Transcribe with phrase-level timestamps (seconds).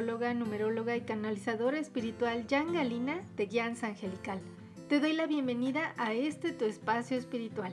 [0.00, 4.40] Numeróloga y canalizadora espiritual Jan Galina de Guianza Angelical.
[4.88, 7.72] Te doy la bienvenida a este tu espacio espiritual.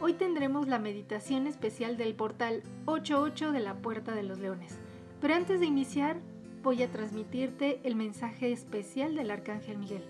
[0.00, 4.78] Hoy tendremos la meditación especial del portal 88 de la Puerta de los Leones.
[5.22, 6.18] Pero antes de iniciar,
[6.62, 10.04] voy a transmitirte el mensaje especial del Arcángel Miguel.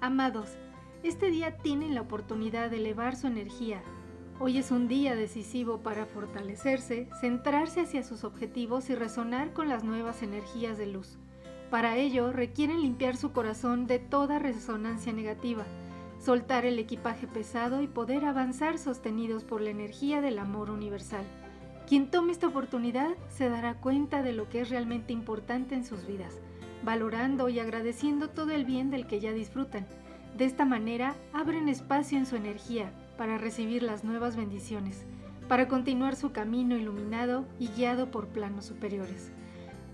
[0.00, 0.56] Amados,
[1.02, 3.82] este día tienen la oportunidad de elevar su energía.
[4.38, 9.82] Hoy es un día decisivo para fortalecerse, centrarse hacia sus objetivos y resonar con las
[9.82, 11.18] nuevas energías de luz.
[11.70, 15.64] Para ello requieren limpiar su corazón de toda resonancia negativa
[16.18, 21.24] soltar el equipaje pesado y poder avanzar sostenidos por la energía del amor universal.
[21.86, 26.06] Quien tome esta oportunidad se dará cuenta de lo que es realmente importante en sus
[26.06, 26.40] vidas,
[26.82, 29.86] valorando y agradeciendo todo el bien del que ya disfrutan.
[30.36, 35.04] De esta manera abren espacio en su energía para recibir las nuevas bendiciones,
[35.48, 39.30] para continuar su camino iluminado y guiado por planos superiores.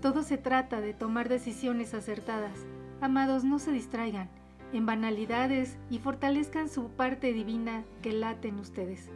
[0.01, 2.65] Todo se trata de tomar decisiones acertadas.
[3.01, 4.29] Amados, no se distraigan
[4.73, 9.09] en banalidades y fortalezcan su parte divina que late en ustedes.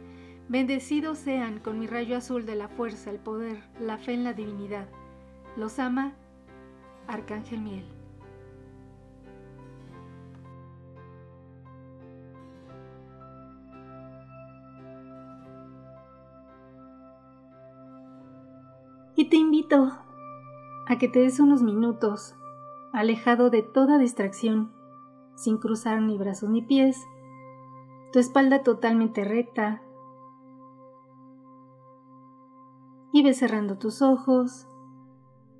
[0.48, 4.32] Bendecidos sean con mi rayo azul de la fuerza, el poder, la fe en la
[4.32, 4.86] divinidad.
[5.56, 6.14] Los ama
[7.06, 7.97] Arcángel Miel.
[19.18, 19.90] Y te invito
[20.86, 22.36] a que te des unos minutos
[22.92, 24.72] alejado de toda distracción
[25.34, 27.04] sin cruzar ni brazos ni pies,
[28.12, 29.82] tu espalda totalmente recta.
[33.12, 34.68] Y ve cerrando tus ojos.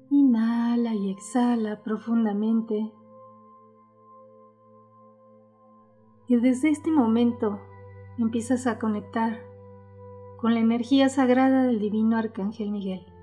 [0.08, 2.92] Inhala y exhala profundamente.
[6.28, 7.58] Y desde este momento
[8.19, 9.40] empiezas a conectar
[10.36, 13.17] con la energía sagrada del divino Arcángel Miguel.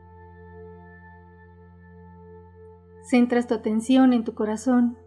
[3.06, 4.98] Centras tu atención en tu corazón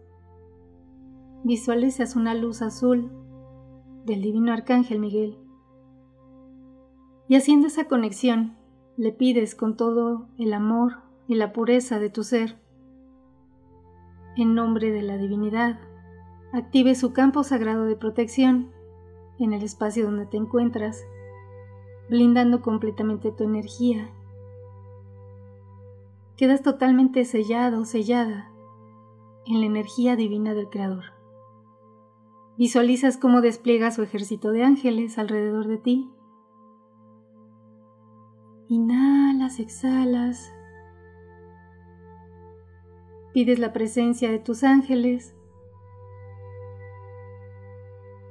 [1.43, 3.11] visualizas una luz azul
[4.05, 5.37] del divino arcángel Miguel.
[7.27, 8.55] Y haciendo esa conexión,
[8.95, 12.57] le pides con todo el amor y la pureza de tu ser,
[14.37, 15.81] en nombre de la divinidad,
[16.53, 18.71] active su campo sagrado de protección
[19.39, 21.03] en el espacio donde te encuentras,
[22.09, 24.09] blindando completamente tu energía.
[26.39, 28.49] Quedas totalmente sellado, sellada
[29.45, 31.03] en la energía divina del Creador.
[32.57, 36.09] Visualizas cómo despliega su ejército de ángeles alrededor de ti.
[38.69, 40.53] Inhalas, exhalas.
[43.33, 45.35] Pides la presencia de tus ángeles.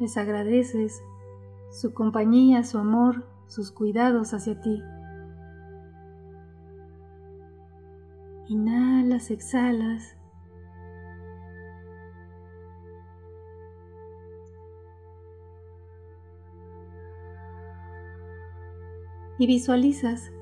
[0.01, 1.03] Les agradeces
[1.71, 4.83] su compañía, su amor, sus cuidados hacia ti.
[8.49, 10.19] Inhalas, exhalas.
[19.39, 20.33] y visualizas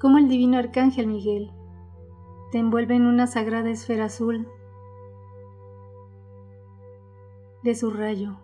[0.00, 1.50] cómo el divino arcángel Miguel
[2.52, 4.48] te envuelve en una sagrada esfera azul
[7.64, 8.38] de su rayo.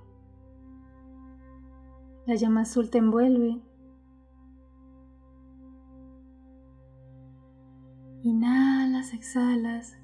[2.27, 3.61] La llama azul te envuelve.
[9.11, 9.99] Exhalas.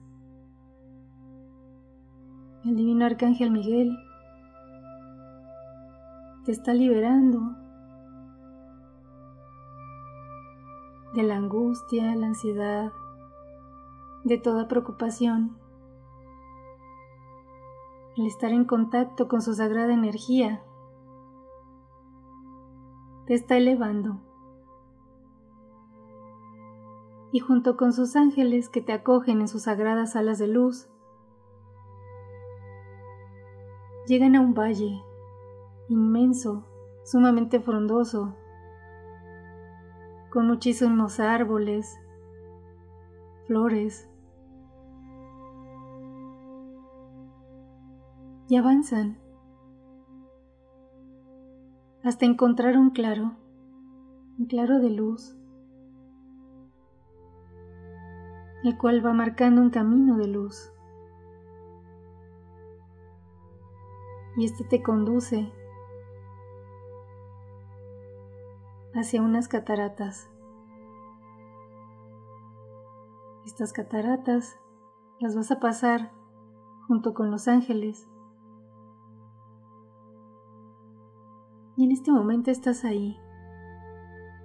[2.65, 3.97] El divino arcángel Miguel
[6.45, 7.41] te está liberando
[11.15, 12.93] de la angustia, la ansiedad,
[14.25, 15.57] de toda preocupación.
[18.17, 20.65] El estar en contacto con su sagrada energía
[23.27, 24.28] te está elevando.
[27.31, 30.89] Y junto con sus ángeles que te acogen en sus sagradas alas de luz,
[34.07, 35.03] llegan a un valle
[35.89, 36.67] inmenso,
[37.05, 38.35] sumamente frondoso,
[40.31, 41.99] con muchísimos árboles,
[43.47, 44.09] flores.
[48.49, 49.19] Y avanzan
[52.03, 53.37] hasta encontrar un claro,
[54.39, 55.38] un claro de luz,
[58.69, 60.73] el cual va marcando un camino de luz.
[64.39, 65.53] y este te conduce
[68.95, 70.31] hacia unas cataratas.
[73.45, 74.57] Estas cataratas
[75.19, 76.13] las vas a pasar
[76.87, 78.09] junto con los ángeles.
[81.77, 83.19] Y en este momento estás ahí.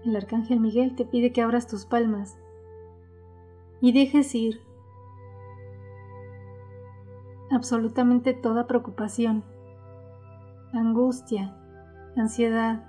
[0.06, 2.40] El arcángel Miguel te pide que abras tus palmas
[3.84, 4.62] y dejes ir
[7.52, 9.44] absolutamente toda preocupación,
[10.72, 11.54] angustia,
[12.16, 12.86] ansiedad,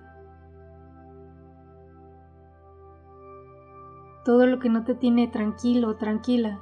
[4.25, 6.61] todo lo que no te tiene tranquilo o tranquila,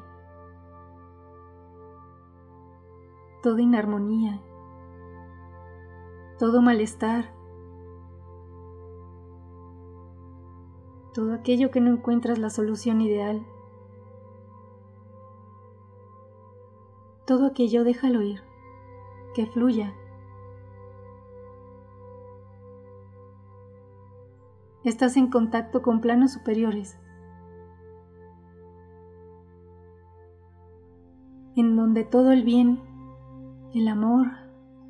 [3.43, 4.40] toda inarmonía,
[6.38, 7.35] todo malestar,
[11.12, 13.46] todo aquello que no encuentras la solución ideal.
[17.32, 18.43] Todo aquello déjalo ir,
[19.34, 19.94] que fluya.
[24.84, 26.99] Estás en contacto con planos superiores
[31.56, 32.81] en donde todo el bien,
[33.73, 34.26] el amor,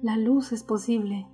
[0.03, 1.29] la luz es posible.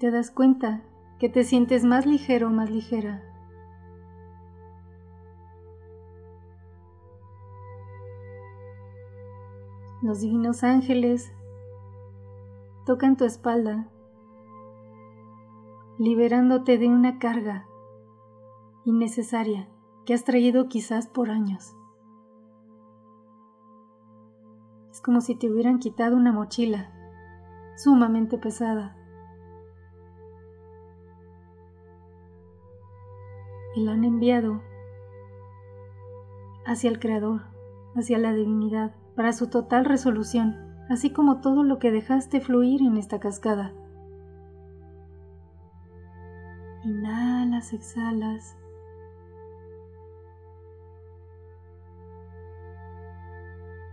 [0.00, 0.82] Te das cuenta
[1.20, 3.29] que te sientes más ligero o más ligera.
[10.02, 11.30] Los divinos ángeles
[12.86, 13.86] tocan tu espalda,
[15.98, 17.66] liberándote de una carga
[18.86, 19.68] innecesaria
[20.06, 21.76] que has traído quizás por años.
[24.90, 26.90] Es como si te hubieran quitado una mochila
[27.76, 28.96] sumamente pesada.
[33.76, 34.62] Y la han enviado
[36.64, 37.42] hacia el Creador,
[37.94, 40.56] hacia la divinidad, para su total resolución,
[40.88, 43.70] así como todo lo que dejaste fluir en esta cascada.
[46.84, 48.56] Inhalas, exhalas.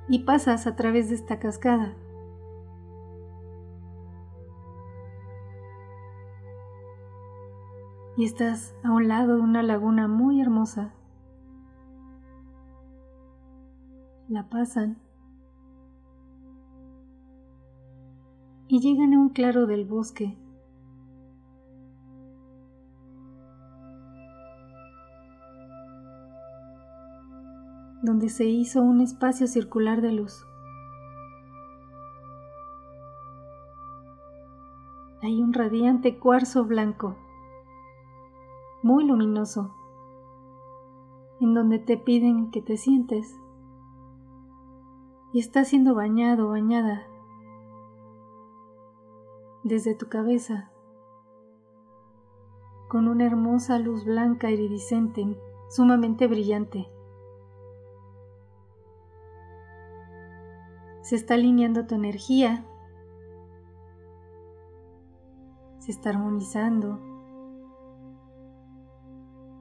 [0.07, 1.94] y pasas a través de esta cascada.
[8.15, 10.94] Y estás a un lado de una laguna muy hermosa.
[14.30, 15.06] La pasan
[18.67, 20.37] y llegan a un claro del bosque.
[28.03, 30.45] donde se hizo un espacio circular de luz.
[35.21, 37.17] Hay un radiante cuarzo blanco,
[38.81, 39.75] muy luminoso,
[41.41, 43.35] en donde te piden que te sientes
[45.33, 47.06] y está siendo bañado bañada
[49.67, 50.71] desde tu cabeza
[52.89, 55.37] con una hermosa luz blanca iridiscente
[55.69, 56.89] sumamente brillante.
[61.07, 62.65] se está alineando tu energía,
[65.79, 66.99] se está armonizando.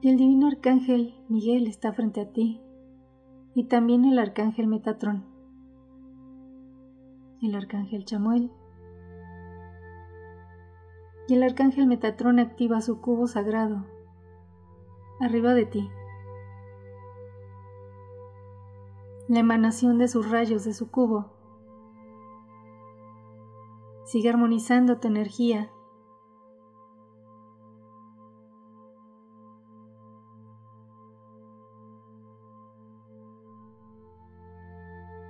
[0.01, 2.59] Y el divino arcángel Miguel está frente a ti
[3.55, 5.23] y también el arcángel Metatrón,
[7.41, 8.51] el arcángel Chamuel.
[11.27, 13.85] Y el arcángel Metatrón activa su cubo sagrado
[15.19, 15.89] arriba de ti.
[19.27, 21.37] La emanación de sus rayos de su cubo
[24.07, 25.69] Sigue armonizando tu energía.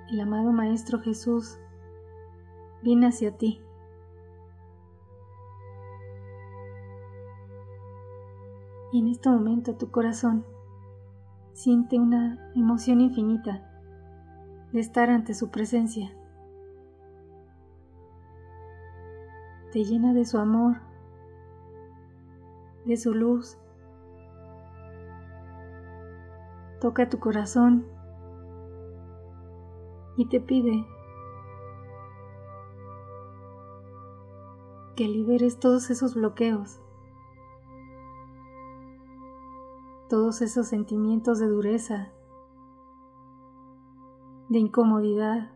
[0.08, 1.58] El amado Maestro Jesús
[2.82, 3.60] viene hacia ti.
[8.92, 10.44] Y en este momento tu corazón
[11.52, 13.64] siente una emoción infinita
[14.72, 16.12] de estar ante su presencia.
[19.72, 20.78] te llena de su amor,
[22.86, 23.58] de su luz.
[26.80, 27.86] Toca tu corazón
[30.16, 30.86] y te pide
[34.96, 36.80] que liberes todos esos bloqueos,
[40.08, 42.10] todos esos sentimientos de dureza,
[44.48, 45.50] de incomodidad,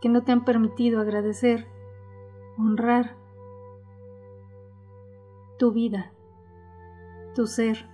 [0.00, 1.66] que no te han permitido agradecer,
[2.58, 3.16] honrar
[5.58, 6.12] tu vida,
[7.34, 7.88] tu ser,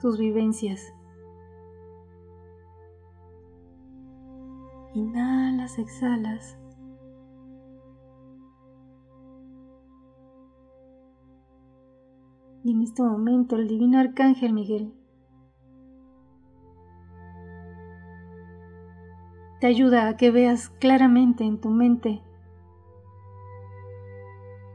[0.00, 0.92] tus vivencias.
[4.94, 6.56] Inhalas, exhalas.
[12.66, 14.92] Y en este momento el divino arcángel Miguel
[19.60, 22.24] te ayuda a que veas claramente en tu mente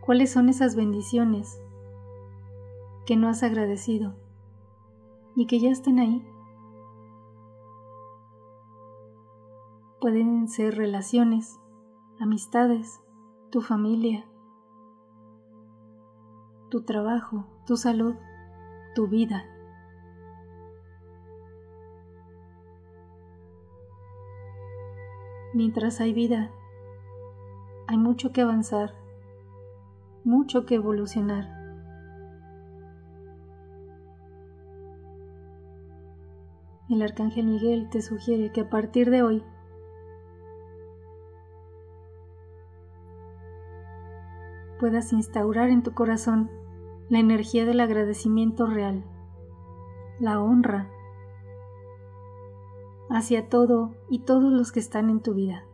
[0.06, 1.62] cuáles son esas bendiciones
[3.06, 4.16] que no has agradecido
[5.36, 6.26] y que ya están ahí.
[10.00, 11.60] Pueden ser relaciones,
[12.22, 13.02] amistades,
[13.50, 14.26] tu familia,
[16.70, 18.16] tu trabajo, tu salud,
[18.96, 19.46] tu vida.
[25.54, 26.50] Mientras hay vida,
[27.88, 28.94] hay mucho que avanzar,
[30.24, 31.62] mucho que evolucionar.
[36.90, 39.44] El arcángel Miguel te sugiere que a partir de hoy
[44.80, 46.50] puedas instaurar en tu corazón
[47.12, 49.04] la energía del agradecimiento real,
[50.22, 50.90] la honra
[53.10, 55.66] hacia todo y todos los que están en tu vida.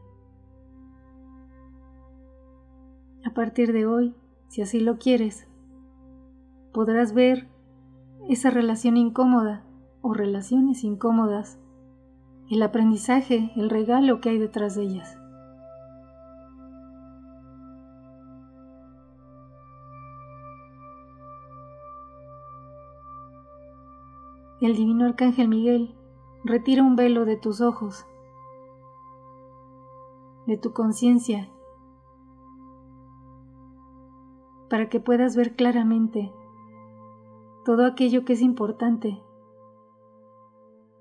[3.24, 4.16] A partir de hoy,
[4.48, 5.48] si así lo quieres,
[6.74, 7.48] podrás ver
[8.28, 9.64] esa relación incómoda
[10.02, 11.60] o relaciones incómodas,
[12.50, 15.20] el aprendizaje, el regalo que hay detrás de ellas.
[24.60, 25.96] El divino arcángel Miguel
[26.44, 28.08] retira un velo de tus ojos,
[30.48, 31.48] de tu conciencia,
[34.68, 36.34] para que puedas ver claramente
[37.66, 39.22] todo aquello que es importante.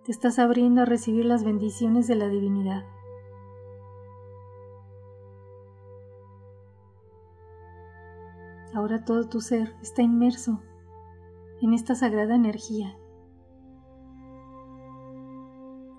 [0.04, 2.84] Te estás abriendo a recibir las bendiciones de la divinidad.
[8.74, 10.60] Ahora todo tu ser está inmerso
[11.62, 12.98] en esta sagrada energía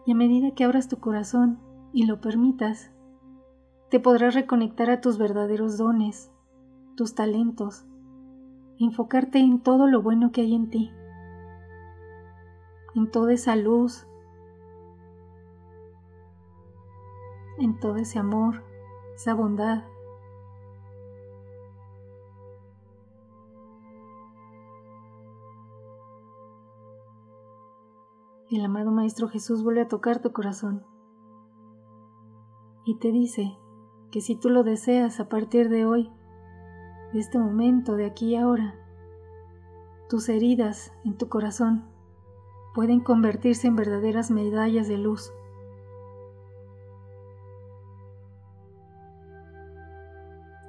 [0.08, 1.60] y a medida que abras tu corazón
[1.92, 2.94] y lo permitas,
[3.90, 6.32] te podrás reconectar a tus verdaderos dones,
[6.96, 7.86] tus talentos,
[8.80, 10.92] enfocarte en todo lo bueno que hay en ti,
[12.96, 14.08] en toda esa luz,
[17.60, 18.64] en todo ese amor,
[19.14, 19.84] esa bondad,
[28.50, 30.86] el amado Maestro Jesús vuelve a tocar tu corazón
[32.86, 33.58] y te dice
[34.12, 36.10] que si tú lo deseas a partir de hoy,
[37.12, 38.76] de este momento, de aquí y ahora,
[40.08, 41.84] tus heridas en tu corazón
[42.74, 45.34] pueden convertirse en verdaderas medallas de luz.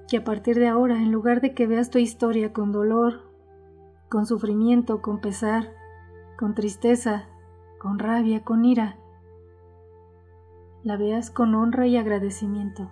[0.08, 3.30] Que a partir de ahora, en lugar de que veas tu historia con dolor,
[4.08, 5.72] con sufrimiento, con pesar,
[6.36, 7.28] con tristeza,
[7.78, 8.98] con rabia, con ira,
[10.82, 12.90] la veas con honra y agradecimiento.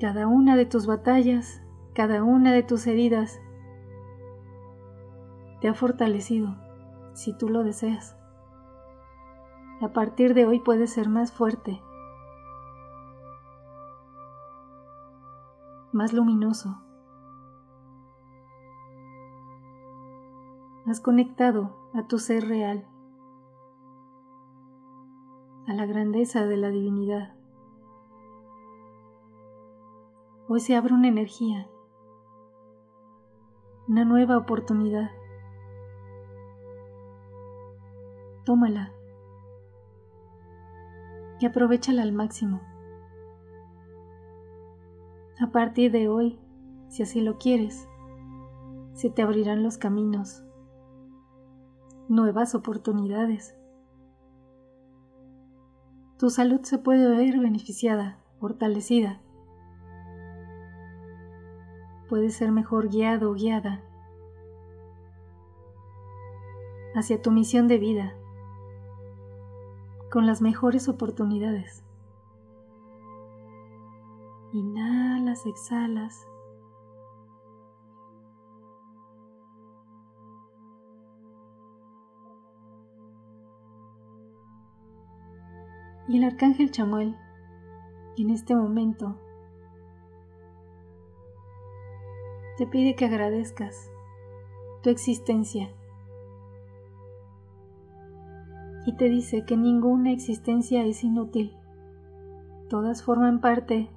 [0.00, 1.62] Cada una de tus batallas,
[1.94, 3.40] cada una de tus heridas,
[5.60, 6.56] te ha fortalecido
[7.14, 8.16] si tú lo deseas.
[9.80, 11.80] A partir de hoy puedes ser más fuerte,
[15.92, 16.82] más luminoso,
[20.92, 22.86] más conectado a tu ser real,
[25.66, 27.34] a la grandeza de la divinidad.
[30.48, 31.66] Hoy se abre una energía,
[33.88, 35.10] una nueva oportunidad.
[38.44, 38.92] Tómala
[41.40, 42.60] y aprovechala al máximo.
[45.40, 46.38] A partir de hoy,
[46.88, 47.88] si así lo quieres,
[48.92, 50.44] se te abrirán los caminos
[52.12, 53.56] nuevas oportunidades.
[56.18, 59.22] Tu salud se puede ver beneficiada, fortalecida.
[62.10, 63.80] Puedes ser mejor guiado o guiada
[66.94, 68.14] hacia tu misión de vida
[70.10, 71.82] con las mejores oportunidades.
[74.52, 76.26] Inhalas, exhalas.
[86.12, 87.16] Y el arcángel Chamuel,
[88.18, 89.18] en este momento,
[92.58, 93.90] te pide que agradezcas
[94.82, 95.70] tu existencia
[98.84, 101.56] y te dice que ninguna existencia es inútil.
[102.68, 103.88] Todas forman parte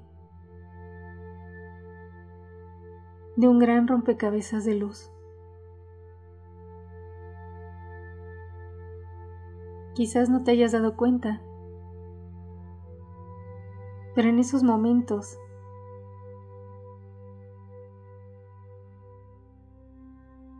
[3.36, 5.12] de un gran rompecabezas de luz.
[9.94, 11.42] Quizás no te hayas dado cuenta,
[14.16, 15.38] pero en esos momentos.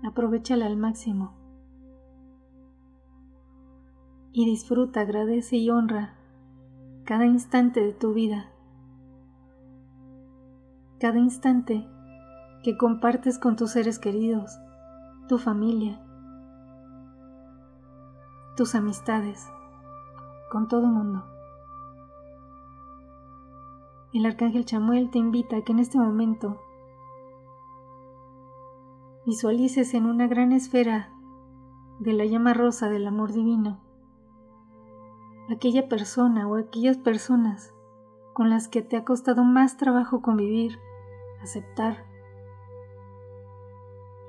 [0.05, 1.33] Aprovechala al máximo.
[4.31, 6.15] Y disfruta, agradece y honra
[7.05, 8.51] cada instante de tu vida,
[11.01, 11.89] cada instante
[12.63, 14.59] que compartes con tus seres queridos,
[15.29, 15.99] tu familia,
[18.55, 19.49] tus amistades,
[20.51, 21.36] con todo el mundo.
[24.17, 26.59] El arcángel Chamuel te invita a que en este momento
[29.27, 31.13] visualices en una gran esfera
[31.99, 33.79] de la llama rosa del amor divino
[35.51, 37.75] aquella persona o aquellas personas
[38.33, 40.79] con las que te ha costado más trabajo convivir,
[41.43, 42.07] aceptar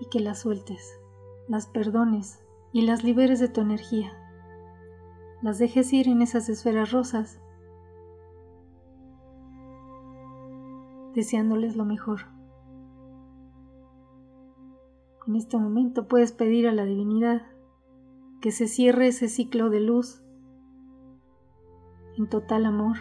[0.01, 0.99] y que las sueltes,
[1.47, 4.11] las perdones y las liberes de tu energía.
[5.41, 7.39] Las dejes ir en esas esferas rosas,
[11.17, 12.27] deseándoles lo mejor.
[15.25, 17.41] En este momento puedes pedir a la divinidad
[18.39, 20.21] que se cierre ese ciclo de luz
[22.17, 22.97] en total amor.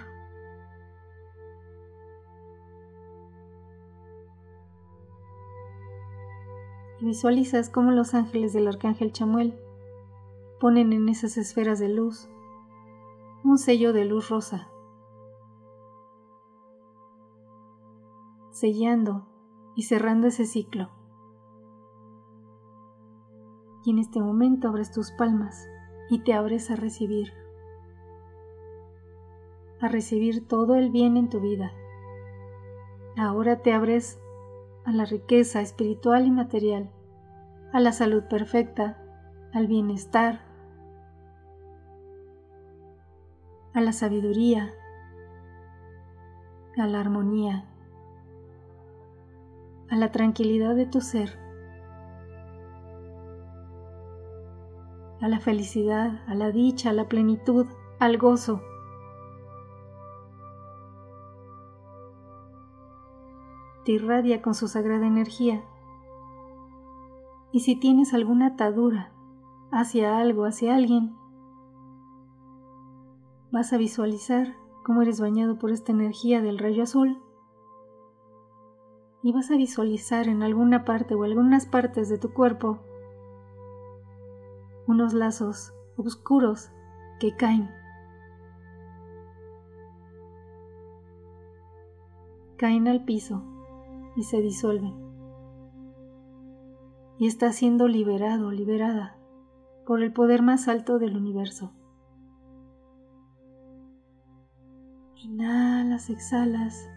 [6.98, 9.60] Y visualizas cómo los ángeles del arcángel Chamuel
[10.58, 12.30] ponen en esas esferas de luz
[13.44, 14.70] un sello de luz rosa,
[18.56, 19.26] sellando
[19.74, 20.88] y cerrando ese ciclo.
[23.84, 25.68] Y en este momento abres tus palmas
[26.08, 27.34] y te abres a recibir,
[29.82, 31.72] a recibir todo el bien en tu vida.
[33.18, 34.18] Ahora te abres
[34.86, 36.90] a la riqueza espiritual y material,
[37.74, 38.96] a la salud perfecta,
[39.52, 40.40] al bienestar,
[43.74, 44.72] a la sabiduría,
[46.78, 47.75] a la armonía,
[49.90, 51.38] a la tranquilidad de tu ser,
[55.20, 57.66] a la felicidad, a la dicha, a la plenitud,
[57.98, 58.62] al gozo.
[63.84, 65.62] Te irradia con su sagrada energía.
[67.52, 69.12] Y si tienes alguna atadura
[69.70, 71.16] hacia algo, hacia alguien,
[73.52, 77.22] vas a visualizar cómo eres bañado por esta energía del rayo azul
[79.26, 82.78] y vas a visualizar en alguna parte o algunas partes de tu cuerpo
[84.86, 86.70] unos lazos oscuros
[87.18, 87.68] que caen.
[92.56, 93.42] Caen al piso
[94.14, 94.94] y se disuelven.
[97.18, 99.18] Y está siendo liberado, liberada
[99.86, 101.72] por el poder más alto del universo.
[105.16, 106.88] Inhalas, exhalas.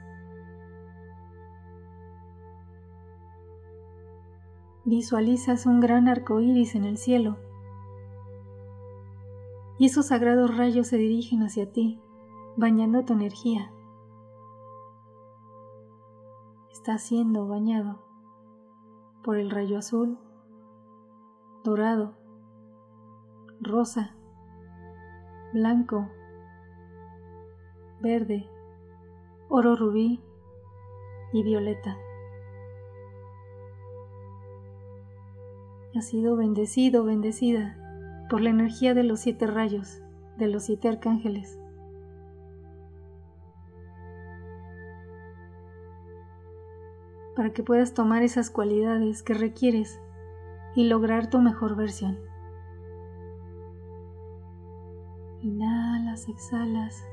[4.85, 7.37] Visualizas un gran arco iris en el cielo.
[9.77, 11.99] Y esos sagrados rayos se dirigen hacia ti,
[12.55, 13.71] bañando tu energía.
[16.71, 17.99] Está siendo bañado
[19.23, 20.17] por el rayo azul,
[21.63, 22.15] dorado,
[23.59, 24.15] rosa,
[25.53, 26.07] blanco,
[28.01, 28.49] verde,
[29.49, 30.21] oro rubí
[31.33, 31.97] y violeta.
[35.99, 37.75] Ha sido bendecido, bendecida
[38.29, 40.01] por la energía de los siete rayos,
[40.37, 41.59] de los siete arcángeles.
[47.35, 49.99] Para que puedas tomar esas cualidades que requieres
[50.73, 52.17] y lograr tu mejor versión.
[55.41, 57.03] Inhalas, exhalas.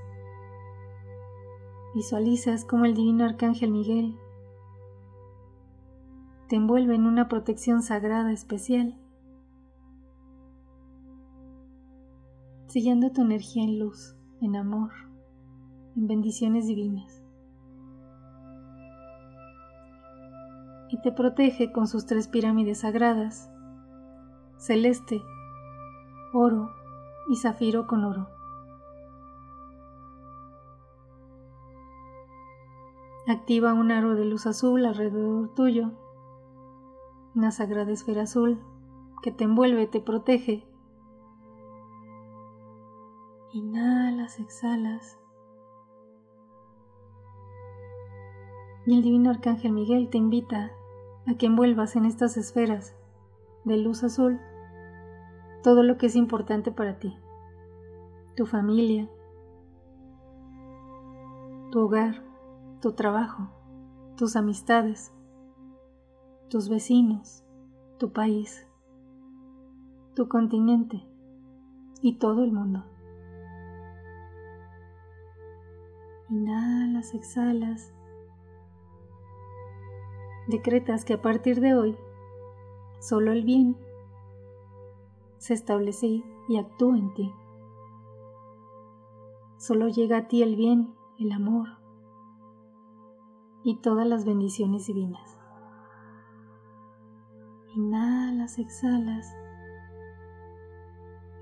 [1.92, 4.16] Visualizas como el divino arcángel Miguel
[6.48, 8.96] te envuelve en una protección sagrada especial,
[12.68, 14.92] siguiendo tu energía en luz, en amor,
[15.96, 17.24] en bendiciones divinas.
[20.88, 23.50] Y te protege con sus tres pirámides sagradas,
[24.56, 25.20] celeste,
[26.32, 26.70] oro
[27.28, 28.28] y zafiro con oro.
[33.26, 36.05] Activa un aro de luz azul alrededor tuyo
[37.36, 38.58] una sagrada esfera azul
[39.22, 40.66] que te envuelve, te protege.
[43.52, 45.18] Inhalas, exhalas.
[48.86, 50.70] Y el divino arcángel Miguel te invita
[51.26, 52.96] a que envuelvas en estas esferas
[53.64, 54.40] de luz azul
[55.62, 57.18] todo lo que es importante para ti,
[58.36, 59.10] tu familia,
[61.70, 62.22] tu hogar,
[62.80, 63.48] tu trabajo,
[64.16, 65.12] tus amistades,
[66.48, 67.44] tus vecinos,
[67.98, 68.66] tu país,
[70.14, 71.06] tu continente
[72.02, 72.84] y todo el mundo.
[76.28, 77.92] Inhalas, exhalas.
[80.48, 81.96] Decretas que a partir de hoy
[83.00, 83.76] solo el bien
[85.38, 87.32] se establece y actúa en ti.
[89.58, 91.68] Solo llega a ti el bien, el amor
[93.64, 95.35] y todas las bendiciones divinas.
[97.76, 99.36] Inhalas, exhalas.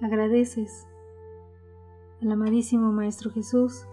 [0.02, 0.88] Agradeces
[2.20, 3.86] al amadísimo Maestro Jesús,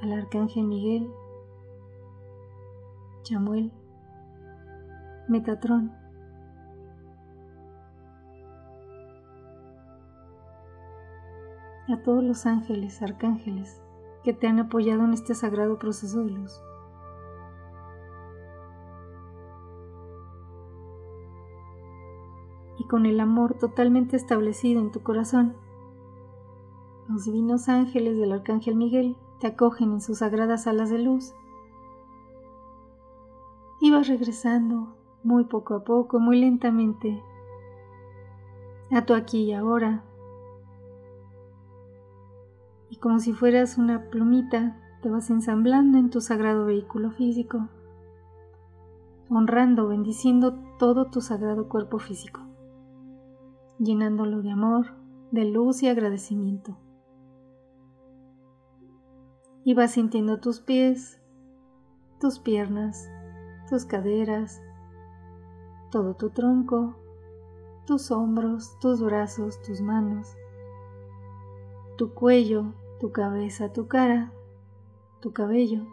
[0.00, 1.10] al Arcángel Miguel,
[3.22, 3.72] Chamuel,
[5.26, 5.92] Metatrón,
[11.88, 13.82] a todos los ángeles, arcángeles
[14.22, 16.62] que te han apoyado en este sagrado proceso de luz.
[22.94, 25.56] Con el amor totalmente establecido en tu corazón,
[27.08, 31.34] los divinos ángeles del Arcángel Miguel te acogen en sus sagradas alas de luz.
[33.80, 37.20] Y vas regresando muy poco a poco, muy lentamente,
[38.92, 40.04] a tu aquí y ahora,
[42.90, 47.66] y como si fueras una plumita, te vas ensamblando en tu sagrado vehículo físico,
[49.28, 52.53] honrando, bendiciendo todo tu sagrado cuerpo físico,
[53.78, 54.94] llenándolo de amor,
[55.30, 56.76] de luz y agradecimiento.
[59.64, 61.20] Y vas sintiendo tus pies,
[62.20, 63.08] tus piernas,
[63.68, 64.62] tus caderas,
[65.90, 66.96] todo tu tronco,
[67.86, 70.36] tus hombros, tus brazos, tus manos,
[71.96, 74.32] tu cuello, tu cabeza, tu cara,
[75.20, 75.86] tu cabello.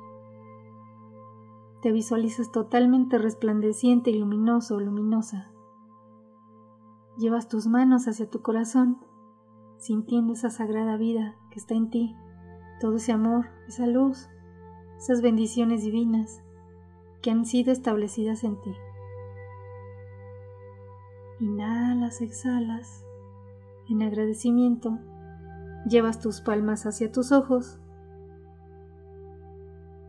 [1.81, 5.50] Te visualizas totalmente resplandeciente y luminoso luminosa.
[7.17, 8.99] Llevas tus manos hacia tu corazón,
[9.77, 12.15] sintiendo esa sagrada vida que está en ti,
[12.79, 14.29] todo ese amor, esa luz,
[14.97, 16.41] esas bendiciones divinas
[17.21, 18.73] que han sido establecidas en ti.
[21.39, 23.03] Inhalas, exhalas.
[23.89, 24.99] En agradecimiento
[25.85, 27.79] Llevas tus palmas hacia tus ojos.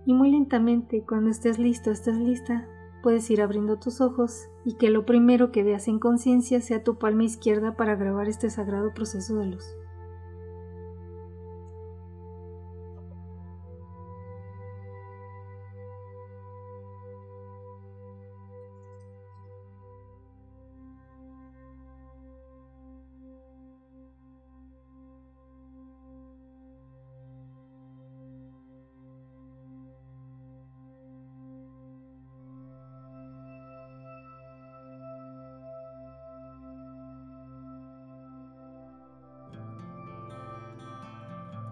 [0.04, 2.68] Y muy lentamente cuando estés listo, estés lista,
[3.02, 6.96] puedes ir abriendo tus ojos y que lo primero que veas en conciencia sea tu
[6.96, 9.76] palma izquierda para grabar este sagrado proceso de luz.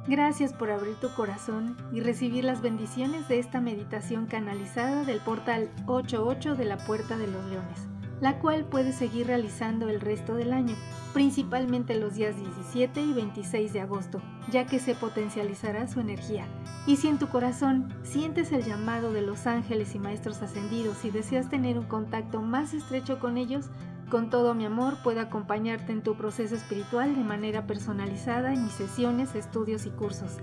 [0.06, 5.70] Gracias por abrir tu corazón y recibir las bendiciones de esta meditación canalizada del portal
[5.86, 7.86] 88 de la Puerta de los Leones,
[8.20, 10.74] la cual puedes seguir realizando el resto del año,
[11.12, 16.46] principalmente los días 17 y 26 de agosto, ya que se potencializará su energía.
[16.86, 21.10] Y si en tu corazón sientes el llamado de los ángeles y maestros ascendidos y
[21.10, 23.68] deseas tener un contacto más estrecho con ellos,
[24.10, 28.74] con todo mi amor puedo acompañarte en tu proceso espiritual de manera personalizada en mis
[28.74, 30.36] sesiones, estudios y cursos.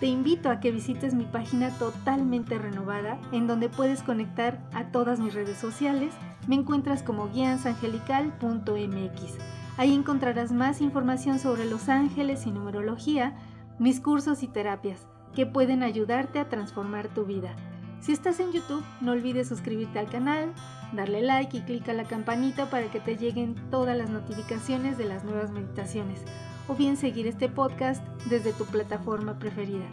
[0.00, 5.20] Te invito a que visites mi página totalmente renovada en donde puedes conectar a todas
[5.20, 6.12] mis redes sociales.
[6.48, 9.38] Me encuentras como guiansangelical.mx.
[9.76, 13.36] Ahí encontrarás más información sobre los ángeles y numerología,
[13.78, 17.54] mis cursos y terapias que pueden ayudarte a transformar tu vida.
[18.02, 20.52] Si estás en YouTube, no olvides suscribirte al canal,
[20.92, 25.04] darle like y clic a la campanita para que te lleguen todas las notificaciones de
[25.04, 26.20] las nuevas meditaciones,
[26.66, 29.84] o bien seguir este podcast desde tu plataforma preferida.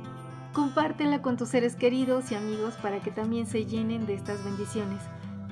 [0.53, 5.03] Compártela con tus seres queridos y amigos para que también se llenen de estas bendiciones.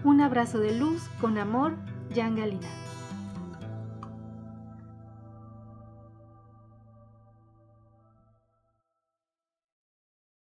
[0.03, 1.75] Un abrazo de luz con amor,
[2.15, 2.69] Jan Galina.